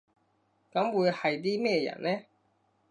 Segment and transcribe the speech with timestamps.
[0.73, 2.23] 噉會係啲咩人呢？